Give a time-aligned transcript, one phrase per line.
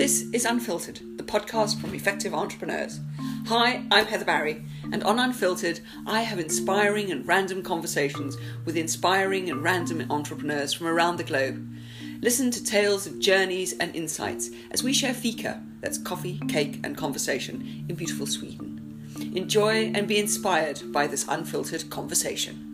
[0.00, 3.00] This is Unfiltered, the podcast from effective entrepreneurs.
[3.48, 9.50] Hi, I'm Heather Barry, and on Unfiltered, I have inspiring and random conversations with inspiring
[9.50, 11.70] and random entrepreneurs from around the globe.
[12.22, 16.96] Listen to tales of journeys and insights as we share fika, that's coffee, cake, and
[16.96, 18.80] conversation, in beautiful Sweden.
[19.34, 22.70] Enjoy and be inspired by this unfiltered conversation.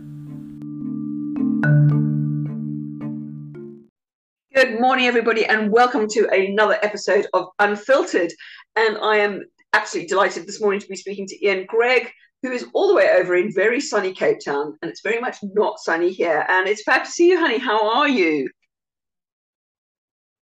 [4.76, 8.30] Good morning, everybody, and welcome to another episode of Unfiltered.
[8.76, 12.10] And I am absolutely delighted this morning to be speaking to Ian Gregg,
[12.42, 15.38] who is all the way over in very sunny Cape Town, and it's very much
[15.54, 16.44] not sunny here.
[16.50, 17.56] And it's fab to see you, honey.
[17.56, 18.50] How are you?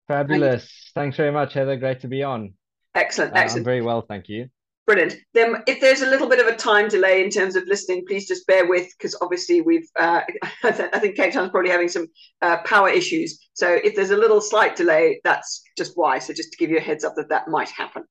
[0.09, 0.91] Fabulous.
[0.95, 1.77] Thanks very much, Heather.
[1.77, 2.53] Great to be on.
[2.95, 3.63] Excellent, Uh, excellent.
[3.63, 4.51] I'm very well, thank you.
[4.89, 5.17] Brilliant.
[5.35, 8.27] Then, if there's a little bit of a time delay in terms of listening, please
[8.27, 9.87] just bear with because obviously we've.
[10.01, 10.23] Uh,
[10.65, 12.07] I, th- I think Cape Town's probably having some
[12.41, 13.51] uh, power issues.
[13.53, 16.19] So if there's a little slight delay, that's just why.
[16.21, 18.05] So just to give you a heads up that that might happen.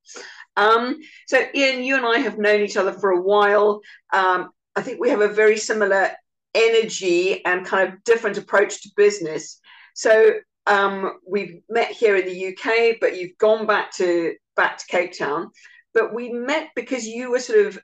[0.56, 3.82] Um, so Ian, you and I have known each other for a while.
[4.14, 6.12] Um, I think we have a very similar
[6.54, 9.60] energy and kind of different approach to business.
[9.96, 10.34] So
[10.68, 15.18] um, we've met here in the UK, but you've gone back to back to Cape
[15.18, 15.50] Town
[15.98, 17.80] but we met because you were sort of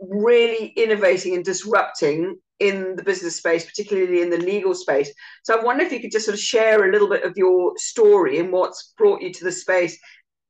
[0.00, 5.12] really innovating and disrupting in the business space, particularly in the legal space.
[5.42, 7.74] So I wonder if you could just sort of share a little bit of your
[7.76, 9.98] story and what's brought you to the space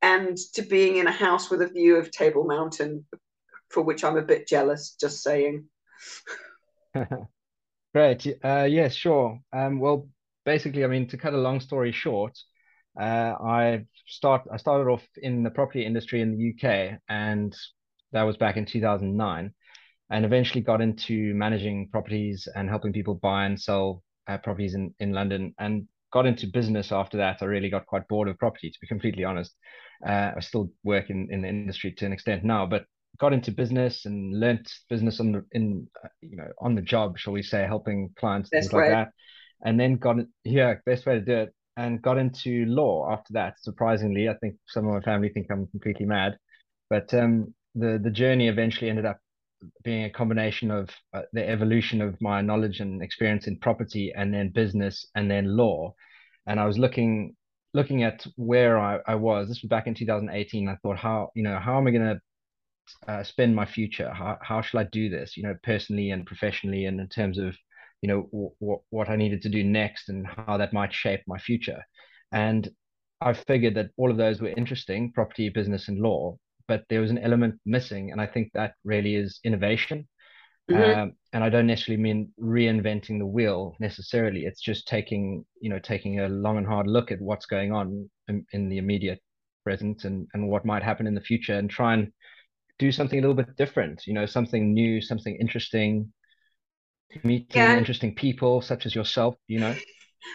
[0.01, 3.05] and to being in a house with a view of Table Mountain,
[3.69, 5.65] for which I'm a bit jealous, just saying.
[7.95, 8.27] Great.
[8.45, 9.41] Uh, yeah, sure.
[9.53, 10.09] Um, well,
[10.45, 12.39] basically, I mean, to cut a long story short,
[12.99, 17.57] uh, I start I started off in the property industry in the UK, and
[18.13, 19.53] that was back in 2009,
[20.11, 24.95] and eventually got into managing properties and helping people buy and sell uh, properties in
[24.99, 27.39] in London, and got into business after that.
[27.41, 29.55] I really got quite bored of property, to be completely honest.
[30.05, 32.85] Uh, I still work in in the industry to an extent now, but
[33.21, 37.17] got into business and learnt business on the in uh, you know on the job,
[37.17, 39.13] shall we say, helping clients That's things like that,
[39.65, 43.55] and then got yeah, best way to do it and got into law after that.
[43.61, 46.37] Surprisingly, I think some of my family think I'm completely mad,
[46.91, 49.19] but um, the the journey eventually ended up
[49.85, 54.35] being a combination of uh, the evolution of my knowledge and experience in property, and
[54.35, 55.95] then business, and then law.
[56.47, 57.37] And I was looking
[57.75, 59.49] looking at where I, I was.
[59.49, 60.69] This was back in 2018.
[60.69, 64.11] I thought, how you know how am I going to uh, spend my future?
[64.13, 65.37] How how shall I do this?
[65.37, 67.57] You know, personally and professionally, and in terms of
[68.03, 68.29] you know
[68.61, 71.83] what what I needed to do next and how that might shape my future.
[72.33, 72.69] And
[73.21, 76.39] I figured that all of those were interesting, property, business, and law,
[76.69, 80.09] but there was an element missing, and I think that really is innovation.
[80.71, 80.97] Mhm.
[80.97, 84.45] Um, and I don't necessarily mean reinventing the wheel necessarily.
[84.45, 88.11] It's just taking, you know, taking a long and hard look at what's going on
[88.29, 89.21] in, in the immediate
[89.65, 92.13] present and and what might happen in the future, and try and
[92.79, 94.07] do something a little bit different.
[94.07, 96.13] You know, something new, something interesting,
[97.25, 99.37] meeting Yeah, interesting people such as yourself.
[99.47, 99.79] You know.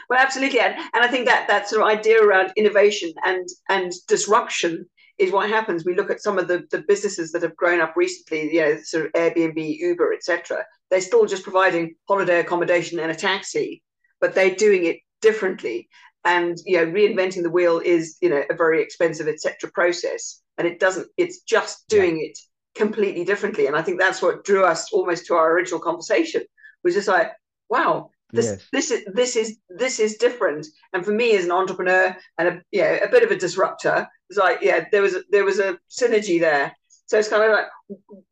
[0.10, 3.92] Well, absolutely, and, and I think that that sort of idea around innovation and and
[4.08, 4.86] disruption
[5.18, 5.86] is what happens.
[5.86, 8.78] We look at some of the, the businesses that have grown up recently, you know,
[8.84, 10.66] sort of Airbnb, Uber, etc.
[10.90, 13.84] They're still just providing holiday accommodation and a taxi,
[14.22, 15.90] but they're doing it differently.
[16.26, 19.70] And you know, reinventing the wheel is you know a very expensive, etc.
[19.72, 21.08] process, and it doesn't.
[21.18, 22.00] It's just Yeah.
[22.00, 22.38] doing it
[22.76, 23.68] completely differently.
[23.68, 26.44] And I think that's what drew us almost to our original conversation,
[26.84, 27.32] was just like,
[27.70, 28.68] wow, this Yes.
[28.72, 30.68] this is this is this is different.
[30.92, 34.40] And for me as an entrepreneur and a yeah a bit of a disruptor it's
[34.40, 36.76] like yeah there was a, there was a synergy there.
[37.06, 37.66] So it's kind of like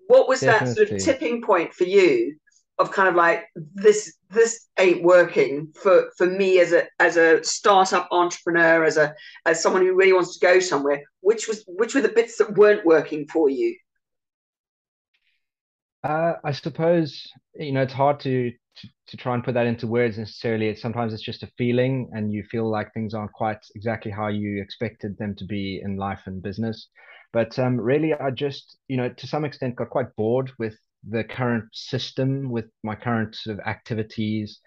[0.07, 2.35] what was that sort of tipping point for you
[2.79, 7.43] of kind of like this this ain't working for for me as a as a
[7.43, 9.13] startup entrepreneur as a
[9.45, 11.03] as someone who really wants to go somewhere?
[11.19, 13.75] Which was which were the bits that weren't working for you
[16.03, 19.85] Uh, I suppose, you know, it's hard to, to to try and put that into
[19.87, 20.67] words necessarily.
[20.67, 24.27] It's sometimes it's just a feeling and you feel like things aren't quite exactly how
[24.29, 26.87] you expected them to be in life and business.
[27.33, 30.75] But um, really, I just, you know, to some extent got quite bored with
[31.07, 34.59] the current system, with my current sort of activities.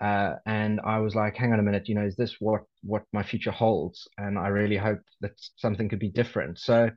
[0.00, 3.04] Uh, and I was like, hang on a minute, you know, is this what what
[3.12, 4.08] my future holds?
[4.18, 6.58] And I really hoped that something could be different.
[6.58, 6.90] So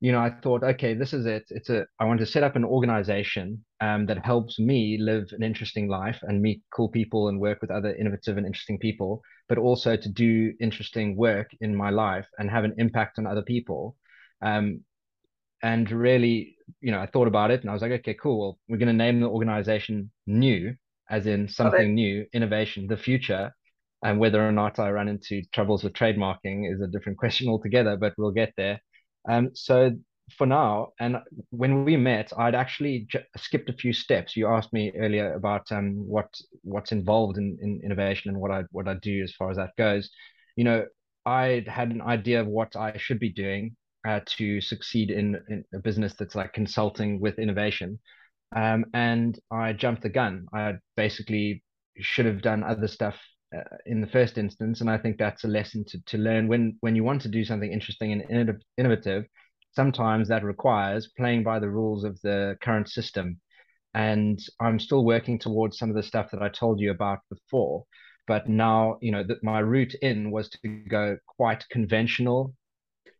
[0.00, 1.44] you know, I thought, okay, this is it.
[1.50, 5.42] It's a, I want to set up an organization um, that helps me live an
[5.42, 9.58] interesting life and meet cool people and work with other innovative and interesting people, but
[9.58, 13.96] also to do interesting work in my life and have an impact on other people.
[14.40, 14.84] Um,
[15.62, 18.38] and really, you know, I thought about it and I was like, okay, cool.
[18.38, 20.76] Well, we're going to name the organization New.
[21.10, 23.52] as in something new, innovation, the future.
[24.04, 27.96] And whether or not I run into troubles with trademarking is a different question altogether,
[27.96, 28.80] but we'll get there.
[29.28, 29.92] Um, so
[30.36, 31.18] for now, and
[31.50, 34.36] when we met, I'd actually j- skipped a few steps.
[34.36, 36.28] You asked me earlier about um, what
[36.62, 39.76] what's involved in, in innovation and what I what I do as far as that
[39.76, 40.10] goes.
[40.56, 40.86] You know,
[41.24, 43.76] I had an idea of what I should be doing
[44.06, 47.98] uh, to succeed in, in, a business that's like consulting with innovation,
[48.54, 50.46] um, and I jumped the gun.
[50.52, 51.62] I basically
[51.98, 53.16] should have done other stuff
[53.56, 56.76] uh, in the first instance, and I think that's a lesson to to learn when
[56.80, 59.24] when you want to do something interesting and innovative
[59.78, 63.40] sometimes that requires playing by the rules of the current system.
[63.94, 67.84] And I'm still working towards some of the stuff that I told you about before.
[68.26, 72.54] But now, you know, that my route in was to go quite conventional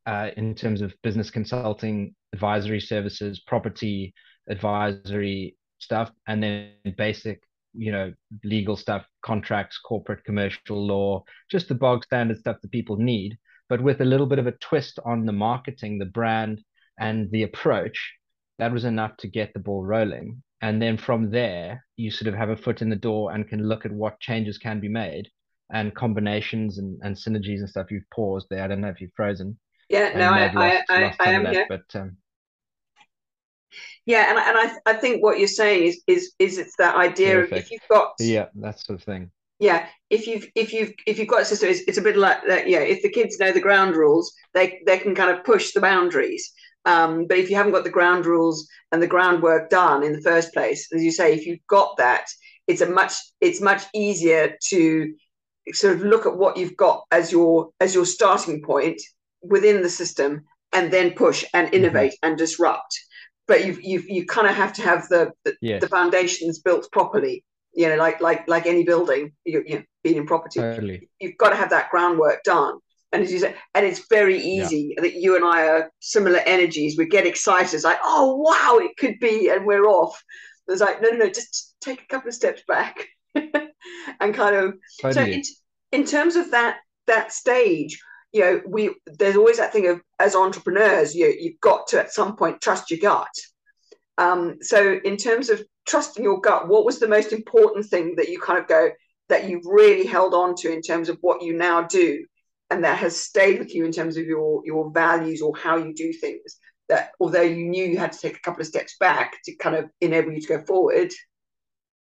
[0.06, 4.12] uh, in terms of business consulting, advisory services, property
[4.48, 7.40] advisory stuff, and then basic,
[7.74, 8.12] you know,
[8.44, 13.38] legal stuff, contracts, corporate, commercial law, just the bog standard stuff that people need
[13.68, 16.62] but with a little bit of a twist on the marketing, the brand,
[16.98, 18.14] and the approach,
[18.58, 20.42] that was enough to get the ball rolling.
[20.60, 23.68] And then from there, you sort of have a foot in the door and can
[23.68, 25.28] look at what changes can be made
[25.72, 27.90] and combinations and, and synergies and stuff.
[27.90, 28.64] You've paused there.
[28.64, 29.58] I don't know if you've frozen.
[29.88, 31.66] Yeah, no, I, lost, I, I, I, am that, here.
[31.68, 32.16] But um...
[34.08, 34.56] yeah, and, and
[34.86, 37.52] I, I think what you're saying is is is it's that idea Perfect.
[37.52, 41.18] of if you've got yeah that sort of thing yeah if you've if you've if
[41.18, 43.52] you've got a system it's, it's a bit like that yeah if the kids know
[43.52, 46.52] the ground rules they they can kind of push the boundaries
[46.86, 50.22] um, but if you haven't got the ground rules and the groundwork done in the
[50.22, 52.26] first place as you say if you've got that
[52.66, 53.12] it's a much
[53.42, 55.12] it's much easier to
[55.74, 59.02] sort of look at what you've got as your as your starting point
[59.42, 61.76] within the system and then push and mm-hmm.
[61.76, 62.30] innovate mm-hmm.
[62.30, 62.98] and disrupt
[63.48, 65.80] but you you you kind of have to have the the, yes.
[65.80, 67.42] the foundations built properly
[67.78, 71.08] you know, like like like any building, you, you know, being in property, totally.
[71.20, 72.78] you've got to have that groundwork done.
[73.12, 75.02] And as you say, and it's very easy yeah.
[75.02, 76.98] that you and I are similar energies.
[76.98, 80.20] We get excited, it's like, oh wow, it could be, and we're off.
[80.66, 84.74] It's like, no, no, no, just take a couple of steps back, and kind of.
[85.00, 85.42] Totally.
[85.44, 85.52] So,
[85.92, 90.00] in, in terms of that that stage, you know, we there's always that thing of
[90.18, 93.34] as entrepreneurs, you you've got to at some point trust your gut.
[94.18, 98.28] Um, so, in terms of trusting your gut, what was the most important thing that
[98.28, 98.90] you kind of go
[99.28, 102.24] that you've really held on to in terms of what you now do
[102.70, 105.94] and that has stayed with you in terms of your your values or how you
[105.94, 106.58] do things
[106.88, 109.76] that although you knew you had to take a couple of steps back to kind
[109.76, 111.12] of enable you to go forward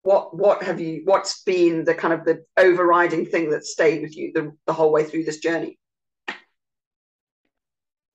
[0.02, 4.16] what what have you what's been the kind of the overriding thing that stayed with
[4.16, 5.78] you the, the whole way through this journey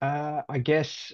[0.02, 1.14] uh, i guess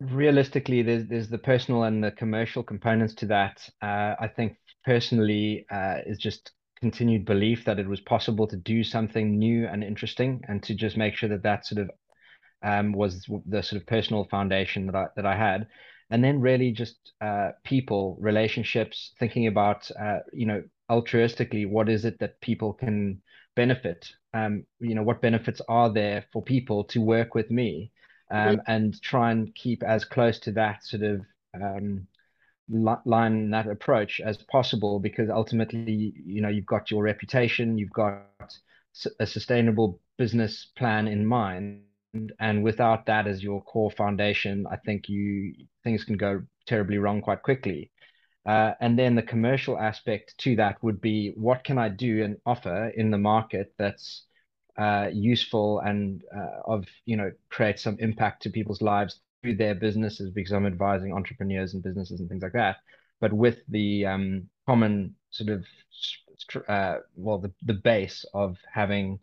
[0.00, 3.68] realistically, there's there's the personal and the commercial components to that.
[3.82, 8.82] Uh, I think personally uh, is just continued belief that it was possible to do
[8.82, 11.90] something new and interesting, and to just make sure that that sort of
[12.62, 15.66] um, was the sort of personal foundation that I that I had,
[16.10, 22.04] and then really just uh, people, relationships, thinking about uh, you know altruistically, what is
[22.04, 23.22] it that people can
[23.56, 24.10] benefit?
[24.32, 27.92] Um, you know, what benefits are there for people to work with me?
[28.32, 31.20] um, and try and keep as close to that sort of
[31.52, 32.06] um,
[32.68, 38.22] line that approach as possible because ultimately you know you've got your reputation you've got
[39.18, 41.82] a sustainable business plan in mind
[42.38, 45.54] and without that as your core foundation i think you
[45.84, 47.90] things can go terribly wrong quite quickly
[48.46, 52.36] uh, and then the commercial aspect to that would be what can i do and
[52.46, 54.24] offer in the market that's
[54.80, 59.74] uh, useful and uh, of you know create some impact to people's lives through their
[59.74, 62.76] businesses because I'm advising entrepreneurs and businesses and things like that.
[63.20, 65.64] But with the um, common sort of
[66.68, 69.18] uh, well the the base of having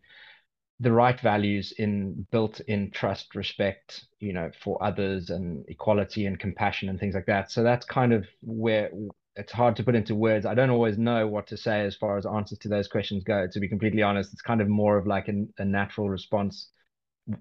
[0.79, 6.39] the right values in built in trust respect you know for others and equality and
[6.39, 8.91] compassion and things like that so that's kind of where
[9.37, 10.45] it's hard to put into words.
[10.45, 13.47] I don't always know what to say as far as answers to those questions go.
[13.51, 16.69] To be completely honest, it's kind of more of like a, a natural response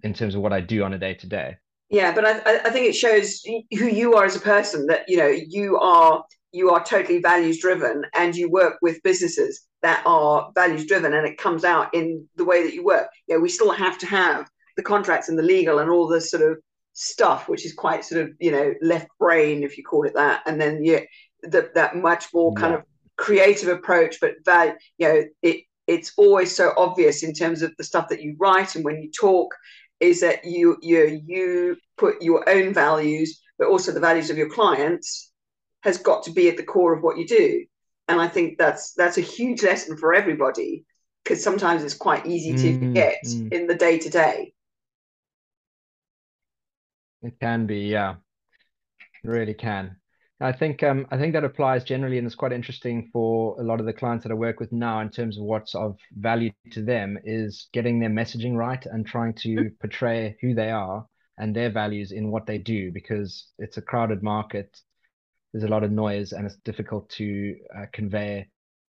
[0.02, 1.56] in terms of what I do on a day to day.
[1.88, 4.86] Yeah, but I, I think it shows who you are as a person.
[4.86, 9.62] That you know you are you are totally values driven, and you work with businesses
[9.82, 13.08] that are values driven, and it comes out in the way that you work.
[13.28, 16.20] You know, we still have to have the contracts and the legal and all the
[16.20, 16.58] sort of
[16.92, 20.42] stuff, which is quite sort of you know left brain, if you call it that,
[20.46, 21.00] and then yeah,
[21.50, 22.82] the, that much more kind of
[23.16, 27.84] creative approach, but that you know it it's always so obvious in terms of the
[27.84, 29.54] stuff that you write and when you talk
[30.00, 34.50] is that you you you put your own values, but also the values of your
[34.50, 35.32] clients
[35.82, 37.64] has got to be at the core of what you do.
[38.08, 40.84] and I think that's that's a huge lesson for everybody
[41.26, 43.52] because sometimes it's quite easy to mm, forget mm.
[43.52, 44.52] in the day to day.
[47.22, 48.14] It can be, yeah,
[49.24, 49.96] it really can.
[50.40, 53.80] I think um, I think that applies generally, and it's quite interesting for a lot
[53.80, 56.82] of the clients that I work with now in terms of what's of value to
[56.82, 59.74] them is getting their messaging right and trying to mm-hmm.
[59.80, 61.06] portray who they are
[61.38, 64.78] and their values in what they do because it's a crowded market.
[65.52, 68.48] There's a lot of noise, and it's difficult to uh, convey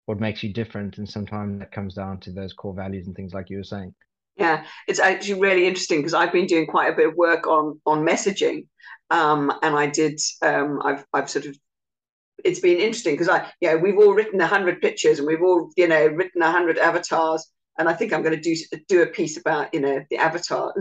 [0.05, 0.99] what makes you different.
[0.99, 3.95] And sometimes that comes down to those core values and things like you were saying.
[4.37, 7.79] Yeah, it's actually really interesting because I've been doing quite a bit of work on
[7.85, 8.65] on messaging,
[9.09, 10.19] um, and I did.
[10.41, 11.57] Um, I've I've sort of.
[12.43, 15.69] It's been interesting because I, yeah, we've all written a hundred pictures and we've all,
[15.77, 17.45] you know, written a hundred avatars,
[17.77, 18.55] and I think I'm going to do
[18.87, 20.73] do a piece about, you know, the avatar.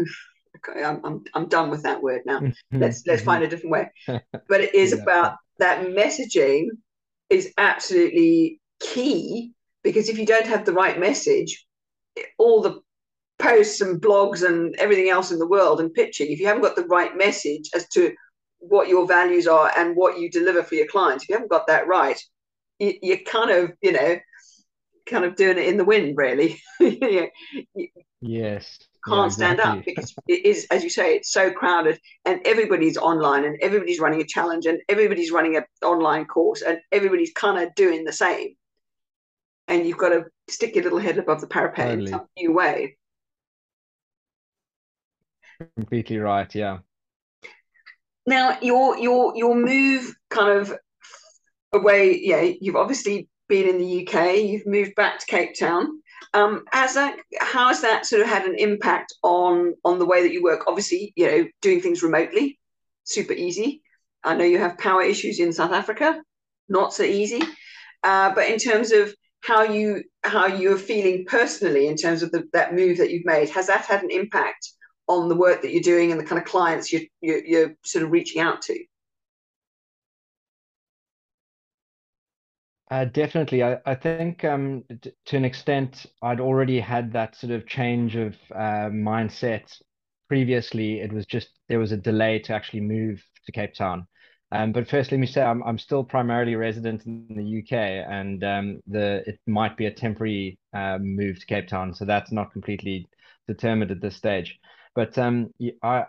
[0.56, 2.40] okay, I'm, I'm I'm done with that word now.
[2.72, 3.90] let's let's find a different way.
[4.48, 5.02] But it is yeah.
[5.02, 6.68] about that messaging
[7.28, 9.52] is absolutely key
[9.82, 11.66] because if you don't have the right message,
[12.38, 12.80] all the
[13.40, 16.76] posts and blogs and everything else in the world and pitching, if you haven't got
[16.76, 18.14] the right message as to
[18.58, 21.66] what your values are and what you deliver for your clients, if you haven't got
[21.66, 22.20] that right,
[22.78, 24.18] you, you're kind of, you know,
[25.06, 26.60] kind of doing it in the wind, really.
[28.20, 28.78] yes.
[29.08, 32.98] Can't yeah, stand up because it is, as you say, it's so crowded and everybody's
[32.98, 37.62] online and everybody's running a challenge and everybody's running an online course and everybody's kind
[37.62, 38.56] of doing the same.
[39.68, 42.04] And you've got to stick your little head above the parapet totally.
[42.04, 42.98] in some new way.
[45.76, 46.52] Completely right.
[46.54, 46.78] Yeah.
[48.26, 50.72] Now your your your move kind of
[51.72, 52.18] away.
[52.20, 54.38] Yeah, you've obviously been in the UK.
[54.38, 56.00] You've moved back to Cape Town.
[56.32, 60.22] Um, has that how has that sort of had an impact on on the way
[60.22, 60.64] that you work?
[60.66, 62.58] Obviously, you know, doing things remotely,
[63.04, 63.82] super easy.
[64.22, 66.22] I know you have power issues in South Africa,
[66.68, 67.42] not so easy.
[68.02, 72.48] Uh, but in terms of how you how you're feeling personally in terms of the,
[72.52, 74.70] that move that you've made, has that had an impact
[75.10, 78.04] on the work that you're doing and the kind of clients you're, you're, you're sort
[78.04, 78.78] of reaching out to?
[82.90, 83.62] Uh, definitely.
[83.62, 88.16] I, I think um, t- to an extent, I'd already had that sort of change
[88.16, 89.80] of uh, mindset
[90.28, 91.00] previously.
[91.00, 94.06] It was just there was a delay to actually move to Cape Town.
[94.52, 97.72] Um, but first, let me say I'm I'm still primarily resident in the UK,
[98.10, 102.32] and um, the it might be a temporary uh, move to Cape Town, so that's
[102.32, 103.06] not completely
[103.46, 104.58] determined at this stage.
[104.94, 106.06] But um, I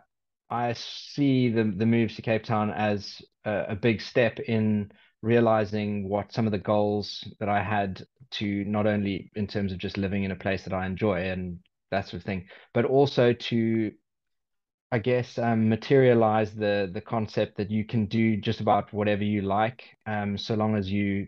[0.50, 6.10] I see the the move to Cape Town as a, a big step in realizing
[6.10, 9.98] what some of the goals that I had to not only in terms of just
[9.98, 11.60] living in a place that I enjoy and
[11.92, 13.92] that sort of thing, but also to
[14.92, 19.42] I guess um, materialize the the concept that you can do just about whatever you
[19.42, 21.28] like, um, so long as you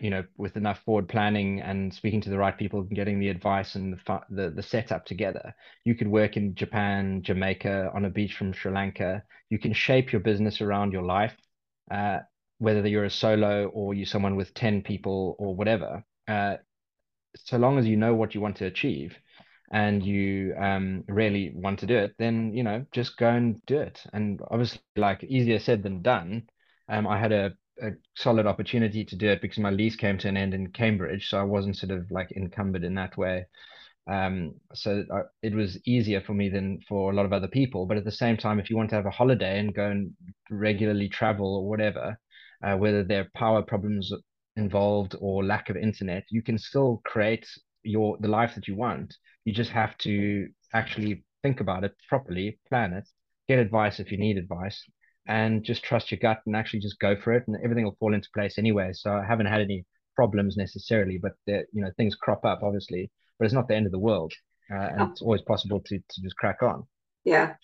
[0.00, 3.28] you know, with enough forward planning and speaking to the right people and getting the
[3.28, 5.54] advice and the, the the setup together,
[5.84, 9.22] you could work in Japan, Jamaica, on a beach from Sri Lanka.
[9.50, 11.36] You can shape your business around your life,
[11.90, 12.20] uh,
[12.58, 16.04] whether you're a solo or you're someone with ten people or whatever.
[16.28, 16.56] Uh,
[17.36, 19.16] so long as you know what you want to achieve,
[19.72, 23.78] and you um, really want to do it, then you know just go and do
[23.78, 24.00] it.
[24.12, 26.44] And obviously, like easier said than done.
[26.88, 27.52] Um, I had a
[27.82, 31.28] a solid opportunity to do it because my lease came to an end in Cambridge,
[31.28, 33.46] so I wasn't sort of like encumbered in that way.
[34.06, 37.86] Um, so I, it was easier for me than for a lot of other people.
[37.86, 40.12] But at the same time, if you want to have a holiday and go and
[40.50, 42.18] regularly travel or whatever,
[42.62, 44.12] uh, whether there are power problems
[44.56, 47.46] involved or lack of internet, you can still create
[47.82, 49.14] your the life that you want.
[49.44, 53.08] You just have to actually think about it properly, plan it,
[53.48, 54.82] get advice if you need advice,
[55.26, 58.14] and just trust your gut and actually just go for it and everything will fall
[58.14, 58.92] into place anyway.
[58.92, 63.46] So i haven't had any problems necessarily but you know things crop up obviously but
[63.46, 64.32] it's not the end of the world
[64.70, 65.08] uh, and oh.
[65.10, 66.86] it's always possible to, to just crack on.
[67.24, 67.54] Yeah.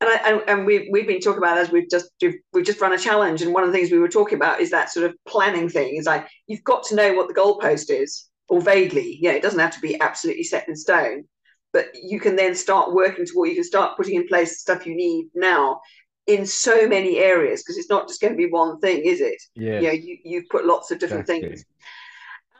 [0.00, 2.92] And, I, and, and we've, we've been talking about as we've just we've just run
[2.92, 5.16] a challenge and one of the things we were talking about is that sort of
[5.26, 5.96] planning thing.
[5.96, 9.18] Is like you've got to know what the goalpost is or vaguely.
[9.20, 11.24] Yeah it doesn't have to be absolutely set in stone
[11.72, 14.94] but you can then start working toward you can start putting in place stuff you
[14.94, 15.80] need now
[16.28, 19.42] in so many areas because it's not just going to be one thing, is it?
[19.54, 19.80] Yeah.
[19.80, 21.48] You know, you, you've put lots of different exactly.
[21.48, 21.64] things.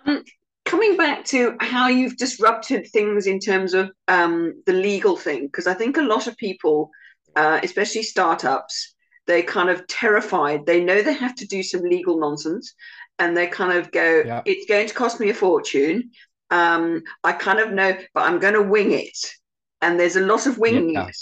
[0.07, 0.25] Um,
[0.65, 5.67] coming back to how you've disrupted things in terms of um, the legal thing, because
[5.67, 6.91] I think a lot of people,
[7.37, 8.95] uh, especially startups,
[9.27, 10.65] they're kind of terrified.
[10.65, 12.75] They know they have to do some legal nonsense
[13.19, 14.43] and they kind of go, yeah.
[14.47, 16.11] it's going to cost me a fortune.
[16.51, 19.19] Um, I kind of know, but I'm going to wing it.
[19.83, 21.09] And there's a lot of winging yeah.
[21.09, 21.17] it.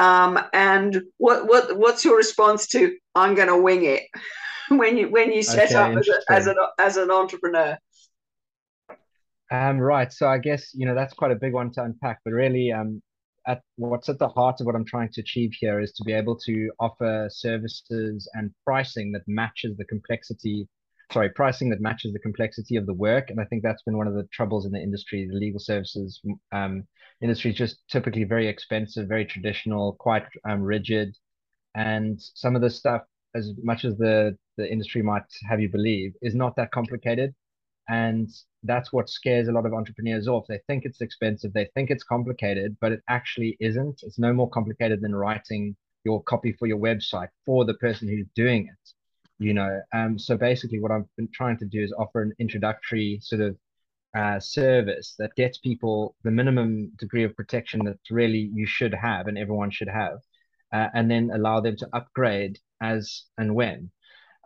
[0.00, 4.04] Um, and what what what's your response to I'm going to wing it?
[4.70, 7.76] when you when you set okay, up as, a, as an as an entrepreneur?
[9.50, 10.12] Um, right.
[10.12, 13.02] So I guess you know that's quite a big one to unpack, but really, um,
[13.46, 16.12] at what's at the heart of what I'm trying to achieve here is to be
[16.12, 20.66] able to offer services and pricing that matches the complexity.
[21.12, 24.06] Sorry, pricing that matches the complexity of the work, and I think that's been one
[24.06, 25.26] of the troubles in the industry.
[25.26, 26.20] The legal services
[26.52, 26.84] um,
[27.20, 31.16] industry is just typically very expensive, very traditional, quite um, rigid,
[31.74, 33.02] and some of the stuff,
[33.34, 37.34] as much as the the industry might have you believe, is not that complicated
[37.90, 38.30] and
[38.62, 40.46] that's what scares a lot of entrepreneurs off.
[40.48, 44.02] They think it's expensive, they think it's complicated, but it actually isn't.
[44.04, 48.26] It's no more complicated than writing your copy for your website for the person who's
[48.36, 48.90] doing it.
[49.40, 53.18] You know, um, so basically, what I've been trying to do is offer an introductory
[53.22, 53.56] sort of
[54.14, 59.28] uh, service that gets people the minimum degree of protection that really you should have
[59.28, 60.18] and everyone should have,
[60.74, 63.90] uh, and then allow them to upgrade as and when.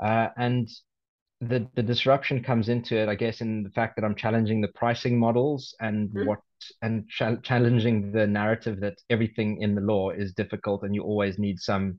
[0.00, 0.68] Uh, and
[1.40, 4.68] the the disruption comes into it, I guess, in the fact that I'm challenging the
[4.76, 6.28] pricing models and mm-hmm.
[6.28, 6.38] what
[6.82, 11.36] and ch- challenging the narrative that everything in the law is difficult and you always
[11.36, 11.98] need some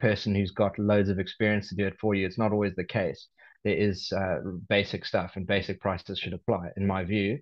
[0.00, 2.26] person who's got loads of experience to do it for you.
[2.26, 3.28] It's not always the case.
[3.64, 4.38] There is uh,
[4.68, 7.38] basic stuff and basic prices should apply, in my view.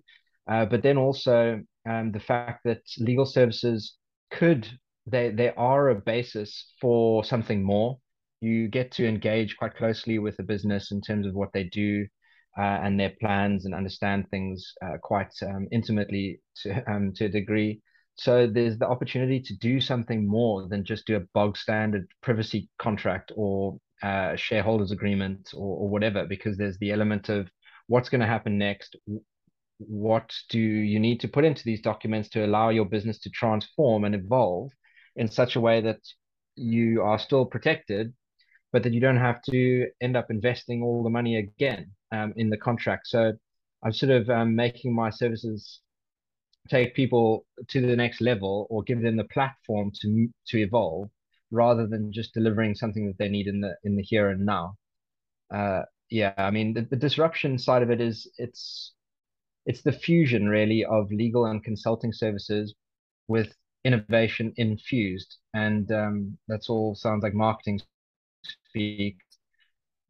[0.47, 3.95] Uh, but then also um, the fact that legal services
[4.31, 4.67] could
[5.07, 7.97] they they are a basis for something more
[8.41, 12.05] you get to engage quite closely with the business in terms of what they do
[12.57, 17.29] uh, and their plans and understand things uh, quite um, intimately to, um, to a
[17.29, 17.81] degree.
[18.15, 22.69] So there's the opportunity to do something more than just do a bog standard privacy
[22.79, 27.49] contract or uh, shareholders agreement or, or whatever, because there's the element of
[27.87, 28.95] what's going to happen next.
[29.77, 34.05] What do you need to put into these documents to allow your business to transform
[34.05, 34.71] and evolve
[35.17, 35.99] in such a way that
[36.55, 38.13] you are still protected,
[38.71, 42.49] but that you don't have to end up investing all the money again um, in
[42.49, 43.07] the contract.
[43.07, 43.33] So
[43.83, 45.81] I'm sort of um, making my services
[46.69, 51.09] take people to the next level or give them the platform to to evolve
[51.51, 54.75] rather than just delivering something that they need in the in the here and now.
[55.53, 58.93] Uh, yeah, I mean the, the disruption side of it is it's
[59.65, 62.75] it's the fusion really of legal and consulting services
[63.27, 67.79] with innovation infused, and um, that's all sounds like marketing
[68.69, 69.17] speak.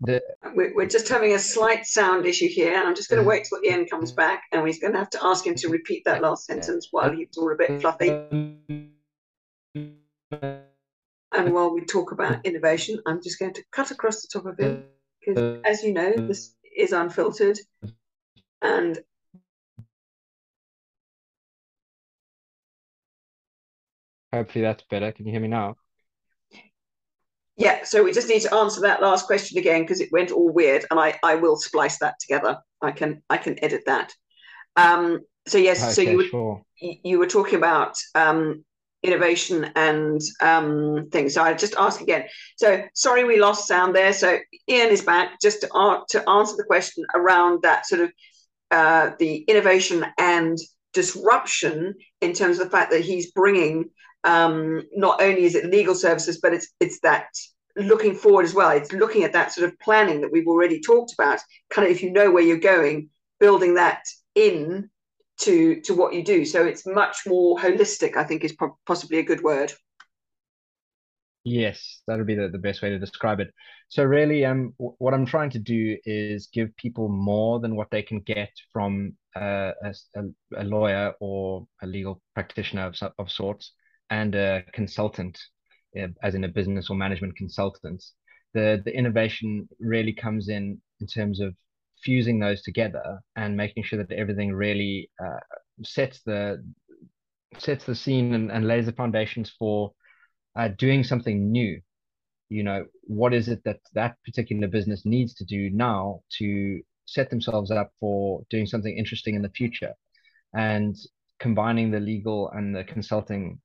[0.01, 0.21] The,
[0.53, 2.75] we're just having a slight sound issue here.
[2.75, 3.29] I'm just going to mm.
[3.29, 6.03] wait till Ian comes back, and we're going to have to ask him to repeat
[6.05, 8.09] that last sentence while he's all a bit fluffy.
[11.31, 14.59] And while we talk about innovation, I'm just going to cut across the top of
[14.59, 14.83] him
[15.19, 17.59] because, as you know, this is unfiltered,
[18.61, 18.99] and
[24.33, 25.13] hopefully that's better.
[25.13, 25.77] Can you hear me now?
[27.57, 30.51] Yeah, so we just need to answer that last question again because it went all
[30.51, 32.57] weird, and I I will splice that together.
[32.81, 34.13] I can I can edit that.
[34.75, 36.61] Um, so yes, okay, so you were sure.
[36.79, 38.65] you were talking about um,
[39.03, 41.33] innovation and um, things.
[41.33, 42.25] So I just ask again.
[42.57, 44.11] So sorry we lost sound there.
[44.11, 44.37] So
[44.69, 48.11] Ian is back just to, uh, to answer the question around that sort of
[48.71, 50.57] uh, the innovation and
[50.93, 53.89] disruption in terms of the fact that he's bringing
[54.25, 57.27] um, not only is it legal services, but it's it's that
[57.77, 58.71] looking forward as well.
[58.71, 61.39] It's looking at that sort of planning that we've already talked about.
[61.69, 63.09] Kind of if you know where you're going,
[63.39, 64.89] building that in
[65.41, 66.43] to to what you do.
[66.43, 68.17] So it's much more holistic.
[68.17, 69.71] I think is po- possibly a good word.
[71.43, 73.53] Yes, that would be the, the best way to describe it.
[73.89, 77.91] So really, um, w- what I'm trying to do is give people more than what
[77.91, 79.93] they can get from uh, a,
[80.57, 83.73] a, lawyer or a legal practitioner of, of sorts
[84.09, 85.39] and a consultant,
[86.23, 88.03] as in a business or management consultant,
[88.53, 91.55] the the innovation really comes in in terms of
[92.03, 95.39] fusing those together and making sure that everything really uh,
[95.83, 96.63] sets the
[97.57, 99.91] sets the scene and, and lays the foundations for
[100.55, 101.79] uh, doing something new.
[102.49, 107.29] You know what is it that that particular business needs to do now to set
[107.29, 109.93] themselves up for doing something interesting in the future?
[110.53, 110.95] And
[111.39, 113.59] combining the legal and the consulting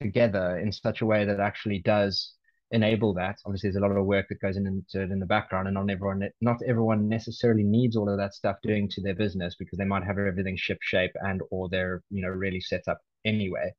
[0.00, 2.34] together in such a way that actually does
[2.70, 3.36] enable that.
[3.44, 5.90] Obviously, there's a lot of work that goes into it in the background, and not
[5.90, 9.84] everyone not everyone necessarily needs all of that stuff doing to their business because they
[9.84, 13.72] might have everything ship shape and or they're you know really set up anyway.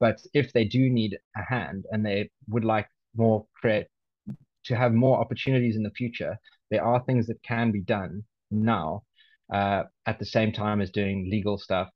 [0.00, 3.86] But if they do need a hand and they would like more create
[4.64, 6.38] to have more opportunities in the future,
[6.70, 9.02] there are things that can be done now
[9.52, 11.88] uh, at the same time as doing legal stuff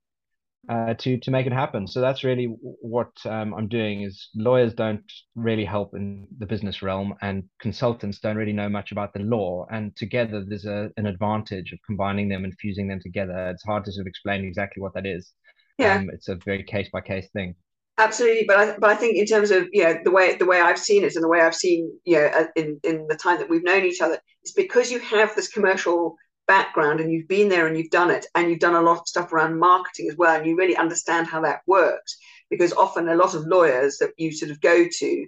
[0.69, 1.87] uh, to to make it happen.
[1.87, 4.03] So that's really what um, I'm doing.
[4.03, 8.93] Is lawyers don't really help in the business realm, and consultants don't really know much
[8.93, 9.67] about the law.
[9.71, 13.51] And together, there's a, an advantage of combining them and fusing them together.
[13.51, 15.33] It's hard to sort of explain exactly what that is.
[15.79, 17.57] Yeah, um, it's a very case by case thing.
[17.99, 20.61] Absolutely, but I, but I think in terms of you know the way the way
[20.61, 23.39] I've seen it and the way I've seen you know uh, in in the time
[23.39, 27.49] that we've known each other, it's because you have this commercial background and you've been
[27.49, 30.17] there and you've done it and you've done a lot of stuff around marketing as
[30.17, 32.17] well and you really understand how that works
[32.51, 35.27] because often a lot of lawyers that you sort of go to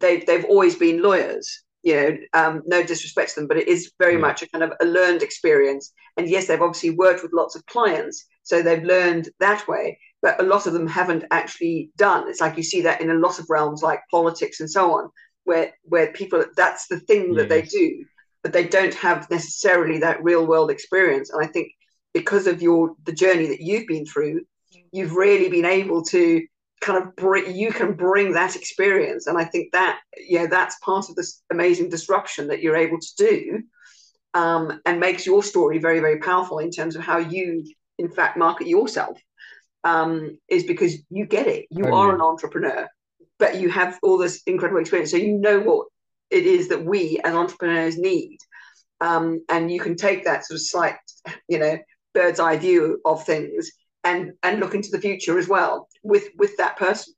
[0.00, 3.92] they've they've always been lawyers you know um, no disrespect to them but it is
[3.98, 4.20] very yeah.
[4.20, 7.64] much a kind of a learned experience and yes they've obviously worked with lots of
[7.66, 12.40] clients so they've learned that way but a lot of them haven't actually done it's
[12.40, 15.08] like you see that in a lot of realms like politics and so on
[15.44, 17.70] where where people that's the thing that yes.
[17.70, 18.04] they do
[18.42, 21.30] but they don't have necessarily that real world experience.
[21.30, 21.72] And I think
[22.14, 24.42] because of your the journey that you've been through,
[24.92, 26.46] you've really been able to
[26.80, 29.26] kind of bring you can bring that experience.
[29.26, 33.16] And I think that yeah, that's part of this amazing disruption that you're able to
[33.16, 33.62] do.
[34.34, 37.64] Um, and makes your story very, very powerful in terms of how you,
[37.98, 39.18] in fact, market yourself.
[39.82, 41.66] Um, is because you get it.
[41.70, 42.88] You are an entrepreneur,
[43.38, 45.12] but you have all this incredible experience.
[45.12, 45.86] So you know what
[46.30, 48.38] it is that we as entrepreneurs need.
[49.00, 50.96] Um, and you can take that sort of slight,
[51.48, 51.78] you know,
[52.14, 53.70] bird's eye view of things
[54.04, 57.12] and and look into the future as well with with that person,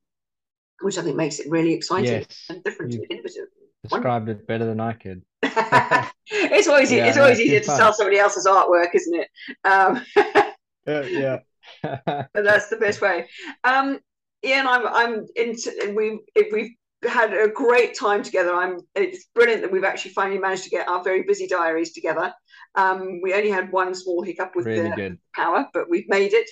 [0.81, 2.47] which I think makes it really exciting yes.
[2.49, 3.47] and different and innovative.
[3.85, 5.23] Described it better than I could.
[5.43, 9.29] it's always yeah, it's always easier to sell somebody else's artwork, isn't it?
[9.65, 11.39] Um, uh, yeah.
[11.83, 13.29] but that's the best way.
[13.63, 14.01] Um,
[14.45, 16.21] Ian, I'm I'm into we
[16.53, 16.75] we've
[17.07, 18.55] had a great time together.
[18.55, 22.33] I'm it's brilliant that we've actually finally managed to get our very busy diaries together.
[22.75, 25.19] Um, we only had one small hiccup with really the good.
[25.35, 26.49] power, but we've made it.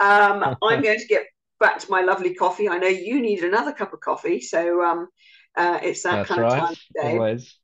[0.00, 1.26] Um, I'm going to get
[1.60, 2.68] back to my lovely coffee.
[2.68, 5.08] I know you need another cup of coffee, so um,
[5.56, 6.62] uh, it's that That's kind right.
[6.62, 7.12] of time today.
[7.12, 7.56] Always.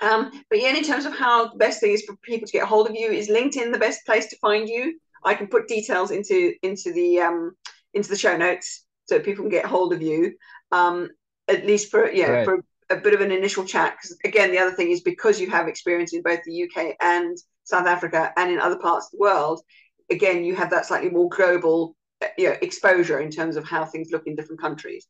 [0.00, 2.66] Um, but yeah, in terms of how the best thing is for people to get
[2.66, 4.98] hold of you, is LinkedIn the best place to find you?
[5.24, 7.52] I can put details into into the um,
[7.94, 10.34] into the show notes so people can get hold of you.
[10.72, 11.10] Um,
[11.52, 12.44] at least for yeah right.
[12.44, 13.96] for a bit of an initial chat.
[13.96, 17.36] Because again, the other thing is because you have experience in both the UK and
[17.64, 19.62] South Africa and in other parts of the world.
[20.10, 21.96] Again, you have that slightly more global
[22.36, 25.06] you know, exposure in terms of how things look in different countries.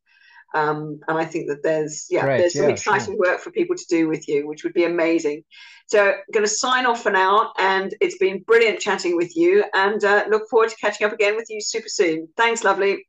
[0.55, 2.39] Um, and I think that there's yeah right.
[2.39, 3.33] there's some yeah, exciting sure.
[3.33, 5.45] work for people to do with you, which would be amazing.
[5.87, 9.65] So I'm going to sign off for now, and it's been brilliant chatting with you,
[9.75, 12.29] and uh, look forward to catching up again with you super soon.
[12.37, 13.07] Thanks, lovely.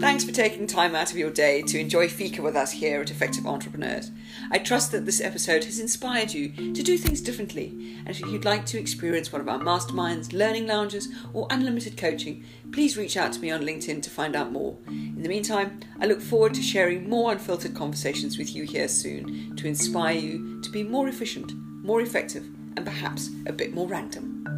[0.00, 3.10] Thanks for taking time out of your day to enjoy Fika with us here at
[3.10, 4.12] Effective Entrepreneurs.
[4.52, 7.96] I trust that this episode has inspired you to do things differently.
[8.06, 12.44] And if you'd like to experience one of our masterminds, learning lounges, or unlimited coaching,
[12.70, 14.78] please reach out to me on LinkedIn to find out more.
[14.86, 19.56] In the meantime, I look forward to sharing more unfiltered conversations with you here soon
[19.56, 22.44] to inspire you to be more efficient, more effective,
[22.76, 24.57] and perhaps a bit more random.